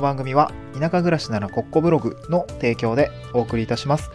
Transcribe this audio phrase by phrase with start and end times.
[0.00, 4.10] の番組は田舎暮らしならコッコブログの提供でお送りいたします。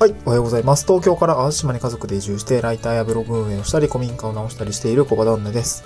[0.00, 0.86] はい、おはようございます。
[0.86, 5.84] 東京から淡路島に家族で移住して、ライターやブログ運営をしたり、古民家を直したりしている小場旦那です。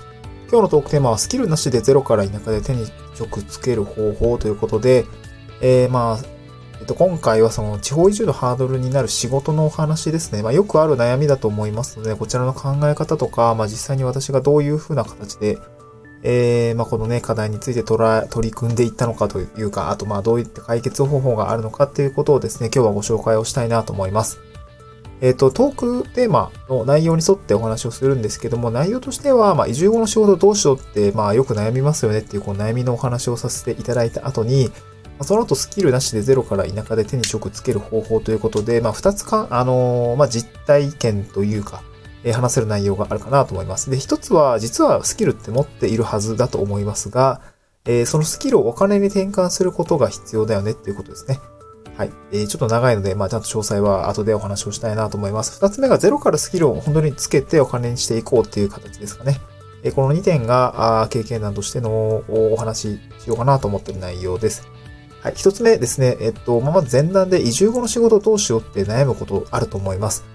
[0.49, 5.05] 今日のトークテーマは、スキルなしでゼロから田舎で手に職つける方法ということで、
[5.59, 6.19] えー、まあ、
[6.79, 10.43] えっと、今回はその地方移住のハードルになる仕事のお話ですね。
[10.43, 15.57] まあ、よくある悩みだと思いますので、こちらの考え方とか、まあ、実際に私がどういう風な形で、
[16.27, 24.39] えー、まあ、このね、課題について取ら取り組んでいったのかというか、あと、まあ、どういった解決方法があるのかっていうことをですね、今日はご紹介をしたいなと思います。
[25.21, 34.71] えっ、と、トークテーマの内容に沿ってお話をするんですけども、内容としては、まあ、移住後の仕事どうしようって、まあ、よく悩みますよねっていう、こう、悩みのお話をさせていただいた後に、
[35.21, 41.83] その後スキルなしでゼロから田舎で手に職つける方法ということで、まあ、二つか、あのー、まあ、実体験というか、
[42.25, 43.89] え、話せる内容があるかなと思います。
[43.89, 47.41] で、一つは、実はスキルって持っているはずだと思いますが、
[47.85, 51.39] え、そのスキルをお金に転換することが必要だよねっていうことですね。
[51.97, 52.11] はい。
[52.33, 55.53] えー、ちょっと長いので、まあ、ちゃんと詳細は後でお話をしたいなと思います。
[55.53, 59.39] 二つ目がゼロからスキルを本当につけてお金にしていこうっていう形ですかね。
[59.83, 64.67] えー、この2点が、あ経験談としてのお話ししようかなと思ってる内容です。
[65.21, 65.35] はい。
[65.35, 66.17] 一つ目ですね。
[66.19, 70.25] えっと、まあ、まず前段で移住後の仕事をどうしようって悩むことあると思います。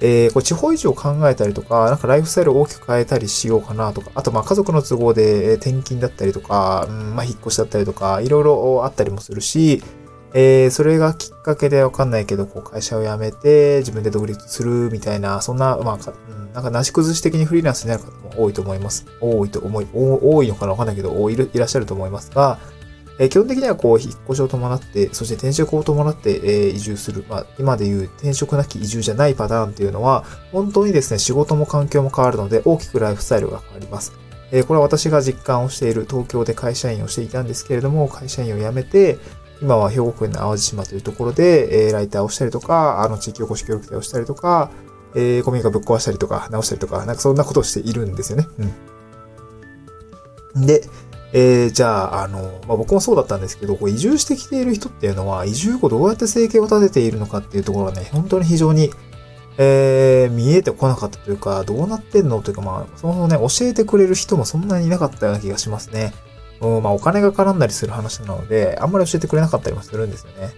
[0.00, 9.82] えー、これ地方移住を考えたりとか、なんかライフスタイルを大きく変えたりしようかなとか、あとまあ家族の都合で転勤だったりとか、うん、まあ引っ越しだったりとか、いろいろあったりもするし、
[10.32, 19.06] えー、それがきっかけでわかんないけど、こう会社を辞めて自分で独立するみたいな、そんな、まあ、うん、なんかなし崩し的にフリーランスになる方も多いと思います。
[19.20, 22.58] 多いと思い、多いのかなわかんないけど、いらっしゃると思いますが、
[23.20, 27.26] えー、基本的にはこう、引っ越しを伴って、そして転職を伴って、え、移住する。
[27.28, 34.14] まあ、今でいう転職なき移住じゃないパターンっていうのは、本当にですね、仕事も環境も変わるので、大きくライフスタイルが変わります。
[34.52, 39.18] え、これは私が実感をしている東京で会社員をしていたんですけれども、会社員を辞めて、
[39.60, 44.70] 今は兵庫県の淡路島というところで、えー、ライターをしたりとか、あの、地域おこし協力隊をしたりとか、
[45.14, 48.48] えー、ゴミがぶっ壊したりとか、直したりとか、なんかそんなことをしているんですよね。
[50.54, 50.66] うん。
[50.66, 50.84] で、
[51.32, 58.90] えー、じゃあ、あの、まあ、僕もそうだったんですけど、こう移住してきている人っていうのは、移住後どうやって生計を立てているのかっていうところがね、本当に非常に、
[59.58, 66.12] えー、見えてこなかったというか、どうなってんのというか、まあ、そもそもね、教えてくれる人もそんなにいなかったような気がしますね。
[66.60, 70.50] うん、まあ、お金が絡んだりする話なので、あんまり教えてくれなかったりもするんですよね。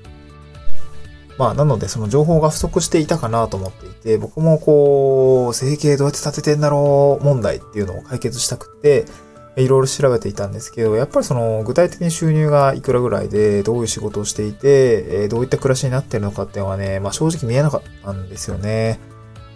[1.38, 9.06] まあ、なので、その情報が不足していたかなと思っていて、僕もこう、生計どうやって立ててんだろう問題っていうのを解決したくて、
[9.56, 18.98] いろいろ調べていたんですけど、やっぱりその具体的に収入がいくらぐらいで、どういう仕事をしていて、どういった暮らしになってるのかっていうのはね、まあ正直見えなかったんですよね。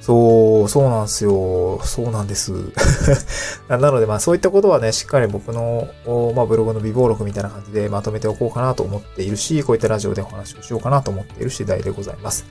[0.01, 1.81] そう、そうなんですよ。
[1.83, 2.53] そうなんです。
[3.69, 5.89] なのでまあそういったことはね、しっかり僕の、
[6.34, 12.45] まあブログの微暴録みたいな感じでまとめておこうかなと思っているし、こういったラジオでお話をしようかなと思っている次第でございます。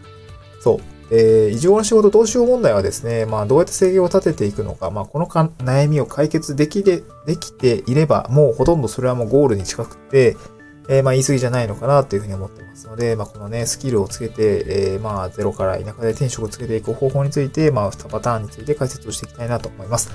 [0.59, 0.94] そう。
[1.11, 10.35] えー、異常な仕事どうしよう問題はですね、まあどうやって制限を立てていくのか、まあこのか悩みを解決できで、できていれば、もうほとんどそれはもうゴールに近くて、
[10.89, 20.11] えー、まあ言い過ぎじゃないのかなというふうに思ってますので、まあこのね、スキルをつけて、えー、まあゼロから田舎で転職をつけていく方法について、まあ2パターンについて解説をしていきたいなと思います。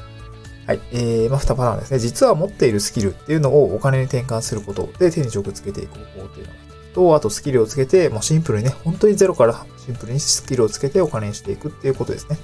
[0.67, 0.81] はい。
[0.93, 1.99] えー、まあ2パターンですね。
[1.99, 12.39] 実は持っているスキルっていうのをお金に転換することで手に職つけていく方法っていうのがと、あとスキルをつけて、もうシンプルにね、本当にゼロからシンプルにスキルをつけてお金にしていくっていうことですね。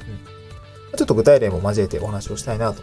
[0.93, 2.83] うん、ちょっと具体例も交えてお話をしたいなと。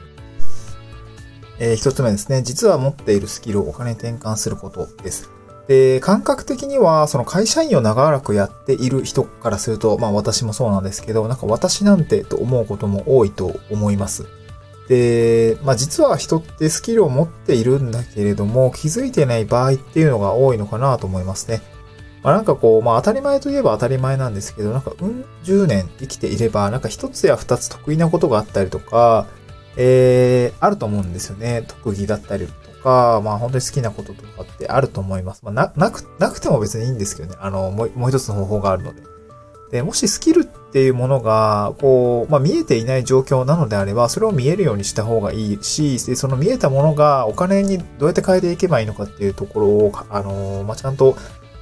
[1.59, 2.41] えー、一つ目ですね。
[2.41, 5.29] 実は持っているスキルをお金に転換することです。
[5.67, 14.25] で、感覚的には、その会社員を長らくやっている人からすると、まあ私もそうなんですけど、なんか私なんてと思うことも多いと思います。
[14.87, 21.61] で、まあ実は人ってスキルを持っているんだけれども、気づいてない場合っていうのが多いのかなと思いますね。
[22.23, 29.27] まあなんかこう、まあ当たり前といえば当たり前なんですけど、なんかうん十年生きていれば、なんか一つや二つ得意なことがあったりとか、
[29.75, 31.63] えー、あると思うんですよね。
[31.67, 32.53] 特技だったりと
[32.83, 35.41] か、まあ本当に好きなこととかってあると思います。
[35.43, 37.37] まあな、なく、なくても別にいいんですけどね。
[37.39, 39.01] あの、もうもう一つの方法があるので。
[39.71, 51.15] で、もしスキルっっていうものが、こう、まあ、見えていない状況なのであれば、それを見えるようにした方がいいし、で、その見えたものがお金にどうやって変えていけばいいのかっていうところを、あの、まあ、ちゃんと、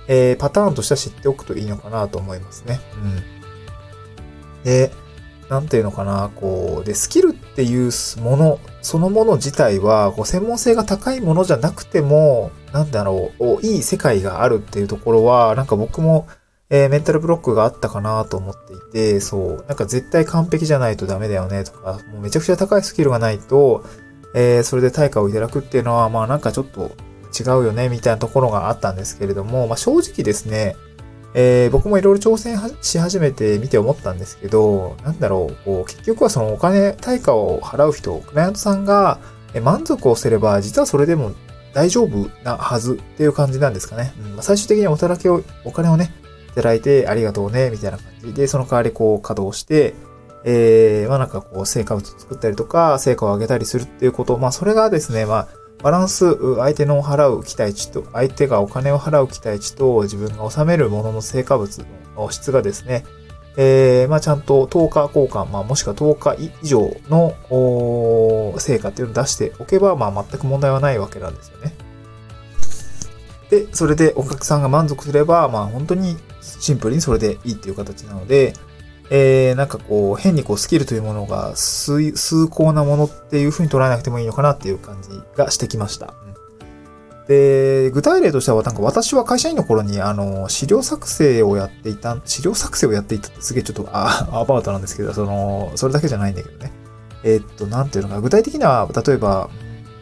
[0.07, 2.79] えー、パターンとしては知っておくといいのかなと思いますね。
[3.03, 4.63] うん。
[4.63, 4.93] で、
[5.49, 7.91] なんていうのかな、こう、で、スキルっていう
[8.21, 16.27] もの、そのもの自体は、こう、専門性が高いものじゃなくても、なんだろう、いい世界があるっていうところは、なんか僕も、
[16.73, 23.83] えー、メンタルブロックがあったかなと思っていて、そう、なんか絶対完璧じゃないとダメだよねとか、もうめちゃくちゃ高いスキルがないと、
[24.33, 26.91] えー、それで対価をいただくっていうのは、まあなんかちょっと、
[27.37, 30.75] 違うよね、みたいなところがあったんですけれども、まあ、正直ですね、
[31.33, 39.19] えー、僕もいろいろ挑戦し始めてみて思ったんですけど、なんだろう、こう、結局はそのお金、対価を払う人、クライアントさんが
[39.61, 41.31] 満足をすれば、実はそれでも
[41.73, 44.13] 大丈夫なはずっていう感じなんですかね。
[44.19, 46.13] うんまあ、最終的にお働きを、お金をね、
[46.51, 49.93] いただいてありがとうね、みたいな感じで、その代わりこう稼働して、
[50.43, 55.47] えー、まあなんかこう成果物を作ったりとか、成果を上げたりするっていうこと、まあそれがですね、まあ
[55.83, 61.83] バランス、相手の払う期待値と、相手がお金を払う期待値と自分が納めるものの成果物
[62.15, 63.03] の質がですね、
[63.57, 67.33] えー、まあちゃんと10日交換、まあもしくは10日以上の
[68.59, 71.73] 成果っていうのを出しておけば、まあ全く問題はないわけなんですよね。
[73.51, 78.53] で、それでお客さんが満足すれば、まあ本当にシンプルにそれでいいっていう形なので、
[79.11, 86.13] えー、なんかこう、変にこう、スキルというものが数、数高なものっていう風に捉えなくてもいいのかなっていう感じがしてきました。
[87.27, 96.71] で、具体例としては、なんか私は会社員の頃に、あの、資料作成をやっていた、資料作成をやっていたってすげえちょっと、あ、アバウトなんですけど、その、それだけじゃないんだけどね。
[97.23, 99.49] えー、っと、なんていうのか、具体的には、例えば、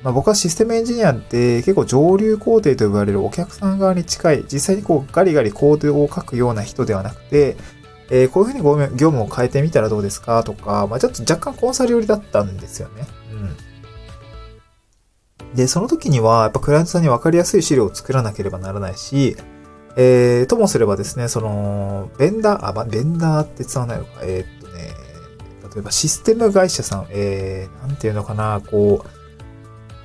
[0.03, 7.57] まあ、僕はシステムエンジニアって結構上流工程と呼ばれるお客さん側に近い、実際にこうガリガリコードを書くような人ではなくて、
[8.11, 13.05] えー、こういうふうに業務を変えてみたらどうですかとか、まあ、ちょっと若干コンサル寄りだったんですよね。
[13.31, 13.35] う
[15.53, 15.55] ん。
[15.55, 19.35] で、その時には、やっぱクライアントさんに分かりやすい資料を作らなければならないし、
[19.95, 24.93] えー、ともすればですね、その、ベンダー、あ、まベンダーって伝わらないのか、えー、っとね、
[25.73, 29.18] 例えばシステム会社さん、えー、なんていうのかな、こう、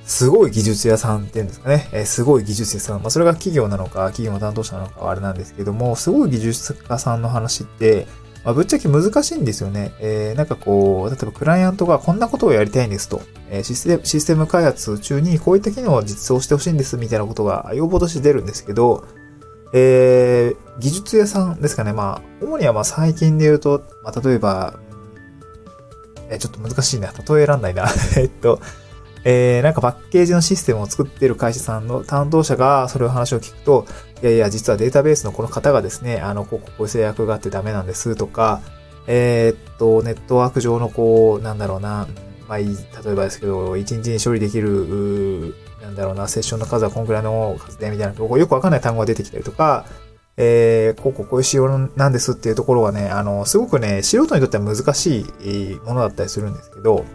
[0.05, 1.89] すごい技術屋さんっていうんですかね。
[1.91, 3.01] えー、すごい技術屋さん。
[3.01, 8.07] まあ、それが企業なのか、企業の担当者なのかはあれなんですけども、すごい技術家さんの話って、
[8.43, 9.93] まあ、ぶっちゃけ難しいんですよね。
[9.99, 13.21] えー、なんかこう、例えばクライアントがこんなことをやりたいんですと。
[13.49, 19.07] えー、システム、システム開発中にこういった機能を実装してほしいんですみたいなことが要望として出るんですけど、
[19.73, 21.93] えー、技術屋さんですかね。
[21.93, 24.79] まあ、主にはまあ最近で言うと、まあ、例えば、
[26.29, 27.11] えー、ちょっと難しいな。
[27.11, 27.87] 例えらんないな。
[28.15, 28.61] えっと、
[29.27, 33.87] えー、なんかパッケージのシステムを作っている会社さんの担当者がそれを話を聞くと、
[34.21, 38.61] いやいや、実はデータベースのこの方がですね、あの、こう、こういう制約があってダメなんですとか、
[39.07, 42.07] えー、っと、ネットワーク上のこう、なんだろうな、
[42.47, 49.85] まあ、例えばですけど、1日に処理できる、なんだろうな、セッションの数はこんくらいの数でみたいな、よくわかんない単語が出てきたりとか、
[50.37, 57.05] えー、こうこうこういう仕様なんですっていうところはね、あの、すごくね、素人にとっては難しいものだったりするんですけど、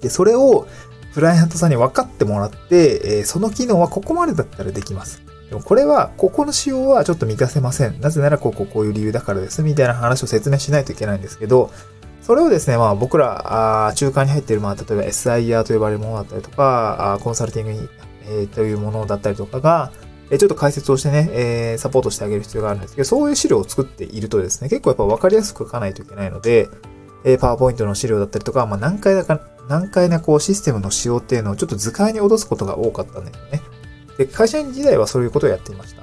[0.00, 0.66] で、それを
[1.14, 5.22] クライアントさんに分かってもらって、え、その機能はここまでだったらできます。
[5.48, 8.00] でもこれは、ここの仕様はちょっと満たせません。
[8.00, 9.62] なぜならこうこうこういう理由だからです。
[9.62, 11.70] みたいな話を説明しないといけないんですけど、
[12.22, 17.88] それをですね、まあ僕ら、あ中間に入っている、まあ例えば SIR と呼ばれるものだったりとか、あコンサルティングに、
[18.28, 19.90] えー、というものだったりとかが、
[20.30, 26.68] えちょっと解説をしてね、えー、サポートしてあげる必要があるんですけど、そういう資料を作っているとですね、結構やっぱ分かりやすく書かないといけないので、
[27.24, 33.62] えー、パワーポイントの資料だったりとか、まあ何回だか、難解なこうシステムの仕様っていうのをちょっと図解に落とすことが多かったんですよね。
[34.18, 36.02] で、会社員時代はそういうことをやっていました。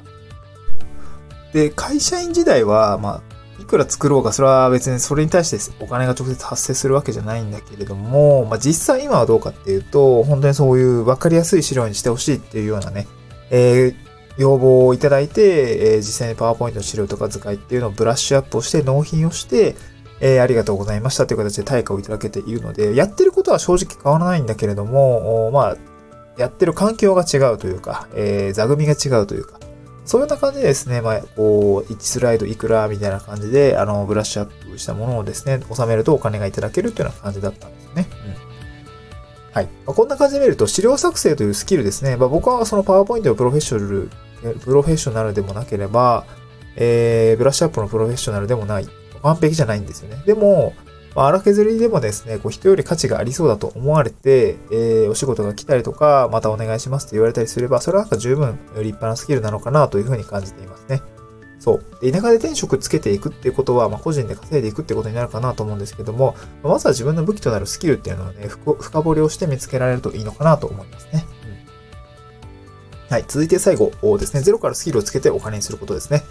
[1.53, 13.07] で、会社員時代は、まあ、いくら作ろうが、それは別にそれに対してお金が直接発生するわけじゃないんだけれども、まあ実際今はどうかっていうと、本当にそういう分かりやすい資料にしてほしいっていうようなね、
[13.49, 13.95] えー、
[14.37, 19.75] 要望をいただいて、えー、実際にパワーポイントの資料とか図解っていうのをブラッシュアップをして、納品をして、
[20.19, 25.77] えー、ありがとうございましたという形で対価をいただけているので、やってることは正直変わらないんだけれども、まあ、
[26.37, 29.59] やってる環境が違うというか、えー、座組が違うというか、
[30.05, 38.07] そういうような感じでですね、まあ、こう、1スライドいくらみたいな感じで、あの、ブラッシュアップしたものをですね、収めるとお金がいただけるというような感じだったんですね。
[38.25, 39.53] うん。
[39.53, 39.69] はい。
[39.85, 42.15] ま、こんな感じで見ると、資料作成というスキルですね。
[42.15, 44.09] まあ、僕はそのパワーポイントのプロフェッショナル、
[44.59, 46.25] プロフェッショナルでもなければ、
[46.77, 48.87] えー、ブラッシュアップのプロフェッショナルでもない。
[49.23, 50.21] 完璧じゃないんですよね。
[50.25, 50.73] でも、
[51.15, 61.01] まあ、荒削りでもですね、こう人より価値がありそうだと思われて、えー、お仕事が来たりとか、またお願いしますって言われたりすれば、それはなんか十分立派なスキルなのかなというふうに感じていますね。
[61.59, 61.85] そう。
[62.01, 71.25] で田舎で転職つけていくっていうことは、まあ、個人で稼いでいくってことになるかなと思うんですけども、まずは自分の武器となるスキルっていうのをね、深掘りをして見つけられるといいのかなと思いますね。
[73.07, 73.25] うん、はい。
[73.27, 76.23] 続いて最後ですね、ゼロからスキルをつけてお金にすることですね。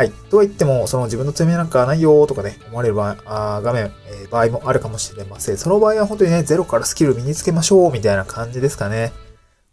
[0.00, 0.10] はい。
[0.30, 5.58] とは言っても、その自分の強みなんかないよとかね、思われる場合あ画面、えー、場合もあるかもしれません。
[5.58, 9.12] その場合は本当にね、ゼロからスキル身につけましょうみたいな感じですかね。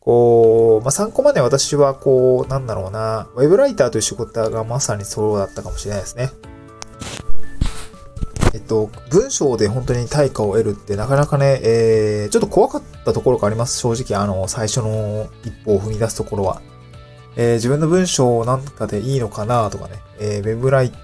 [0.01, 6.29] こう、まあ、参考まで私はこう、なんだろうな、ウェブライターという仕事がまさにそうだったかもしれないですね。
[8.53, 13.79] えっと、文章で本当に対価を得るってなかなかね、えー、ちょっと怖かったところがあります。
[13.79, 16.61] 正直、あの、最初の一歩を踏み出すところは。
[17.37, 20.97] えー、自分の文章なんかでいいのかなとかね、えー、ウェブライテ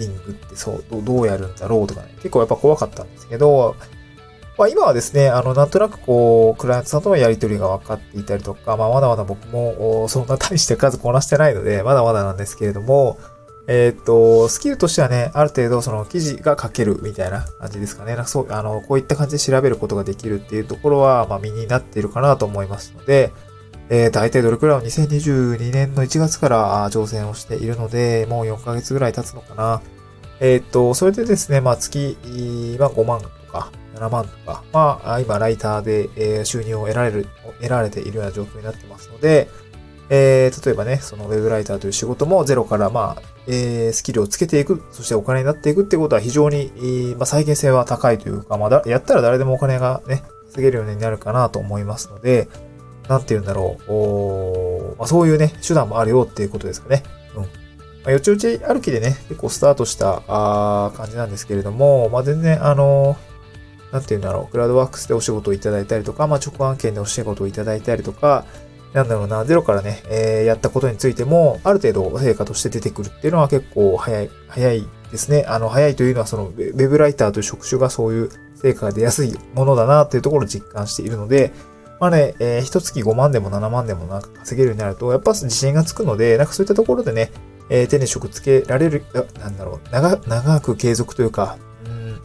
[0.00, 3.76] ィングってそうど、どうやるんだろうとかね、結構やっぱ怖かったんですけど、
[4.58, 13.18] まあ今はですね、あの、なんとなくこう、クライアントさんとのやりとりが分かっていたりとか、まあまだまだ僕もそんな大して数こなしてないので、まだまだなんですけれども、
[13.68, 18.14] えっ、と、スキルとしてはね、ある程度その記事が書けるみたいな感じですかね。
[18.14, 23.32] なんかそう、あの、こういった感じで調べることができるっていうところは、まあ身になっているかなと思いますので、
[23.88, 24.76] えー、大体どれくらい？
[24.78, 29.82] を2022年の1月から挑戦をしているので、もう4ヶ月ぐらい経つのかな。
[30.40, 32.16] えっ、と、それでですね、まあ月、
[32.78, 37.28] まあ5万とか7万とか、まあ今ライターで、収入を得られる、
[37.60, 39.48] 得られているような状況になってますので、
[40.08, 52.48] えー、例えばね、そのウェブライターという仕事もゼロからまあ、えー、スキルをつけていく、そしてお金になっていくってことは非常に、まあ、再現性は高いというか、まあ、やったら誰でもお金がね、稼げるようになるかなと思いますので、
[53.08, 57.02] なんて言うんだろう、おまあ、そういうね、手段もあるよっていうことですかね。
[57.36, 57.42] うん。
[57.42, 57.48] ま
[58.06, 68.44] あ、よちよち歩きでね、結構スタートしたあ感じなんですけれども、まあ、全然、あのー、なんて言うんだろう、クラウドワークスでお仕事をいただいたりとか、まあ、直案件でお仕事をいただいたりとか、
[68.92, 75.44] なんだろうな、ゼロからね、えー、やったことについても、ある程度成果として出てくるっていうのは結構早い、早いですね。
[75.46, 81.52] あの、早いというのはその、ウェブライターという職種がそういう成果が出やすいものだなっていうところを実感しているので、
[82.00, 87.30] まあね、えー、一月5万でも7万でもなんか稼げるようになると、やっぱ自信がつくので、なんかそういったところでね、
[87.70, 89.04] えー、手に職つけられる、
[89.40, 92.20] なんだろう、長、長く継続というか、うん、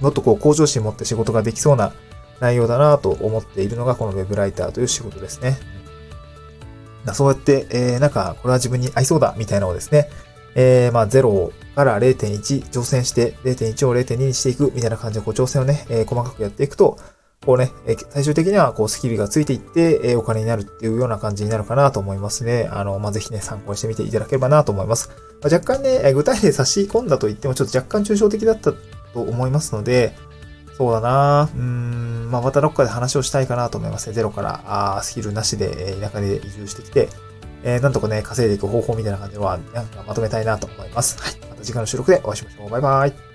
[0.00, 1.92] もっとこう向上心持って仕事ができそうな
[2.40, 5.56] 内容だなと思っているのがこのウェブライターという仕事ですね。
[7.14, 10.08] そうやって、えー、なんか、これは自分に合いそうだ、みたいなのをですね、
[10.54, 16.98] えー、まあ、0から0.1挑戦して、0.1を0.2にしていく、みたいな感じで、こう、挑戦をね、えー、細かくやっていくと、
[17.44, 17.72] こうね、
[18.10, 22.68] 最終的にはこうスキルがついていって、お金になるっていうような感じになるかなと思いますね。
[22.72, 25.10] あの、まあ、ぜひね、参考にしてみていただければなと思います。
[25.42, 28.78] ま、若干ね、具体例差し込んだと言ってもちょっと若干抽象的だったと
[29.20, 30.14] 思いますので、
[30.78, 34.14] そうだなうん、まあ、またどっかで話をしたいかなと思いますね。
[34.14, 34.62] ゼロから、
[34.96, 37.08] あスキルなしで田舎で移住してきて、
[37.64, 41.20] えー、なんとかね、稼いでいく方法みたいな感じでは、なんかまとめたいなと思います。
[41.20, 41.34] はい。
[41.48, 42.70] また次回の収録でお会いしましょう。
[42.70, 43.31] バイバイ。